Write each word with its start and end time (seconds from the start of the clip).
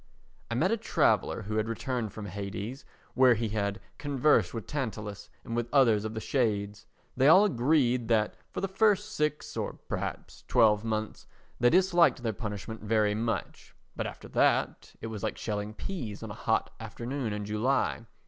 I 0.49 0.55
met 0.55 0.71
a 0.71 0.77
traveller 0.77 1.43
who 1.43 1.57
had 1.57 1.69
returned 1.69 2.11
from 2.11 2.25
Hades 2.25 2.85
where 3.13 3.35
he 3.35 3.49
had 3.49 3.79
conversed 3.99 4.51
with 4.51 4.65
Tantalus 4.65 5.29
and 5.43 5.55
with 5.55 5.71
others 5.71 6.05
of 6.05 6.15
the 6.15 6.19
shades. 6.19 6.87
They 7.15 7.27
all 7.27 7.45
agreed 7.45 8.07
that 8.07 8.33
for 8.49 8.61
the 8.61 8.67
first 8.67 9.13
six, 9.15 9.55
or 9.55 9.73
perhaps 9.87 10.43
twelve, 10.47 10.83
months 10.83 11.27
they 11.59 11.69
disliked 11.69 12.23
their 12.23 12.33
punishment 12.33 12.81
very 12.81 13.13
much; 13.13 13.75
but 13.95 14.07
after 14.07 14.27
that, 14.29 14.95
it 15.01 15.05
was 15.13 15.21
like 15.21 15.37
shelling 15.37 15.75
peas 15.75 16.23
on 16.23 16.31
a 16.31 16.33
hot 16.33 16.71
afternoon 16.79 17.31
in 17.31 17.45
July. 17.45 18.03